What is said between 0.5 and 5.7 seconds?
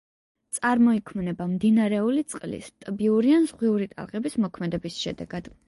წარმოიქმნება მდინარეული წყლის, ტბიური ან ზღვიური ტალღების მოქმედების შედეგად.